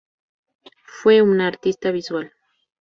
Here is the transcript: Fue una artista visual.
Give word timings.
Fue 0.83 1.21
una 1.21 1.45
artista 1.45 1.91
visual. 1.91 2.33